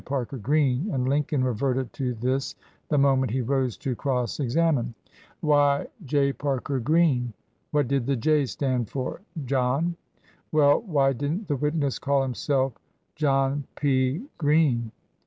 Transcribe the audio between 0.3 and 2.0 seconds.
Green, and Lincoln reverted